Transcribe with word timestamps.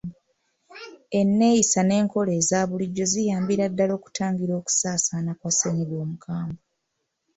Enneeyisa 1.19 1.79
n’enkola 1.83 2.31
eza 2.39 2.59
bulijjo 2.69 3.05
ziyambira 3.11 3.65
ddala 3.71 3.93
okutangira 3.99 4.53
okusaasaana 4.61 5.31
kwa 5.39 5.49
ssennyiga 5.53 5.95
omukambwe. 6.05 6.61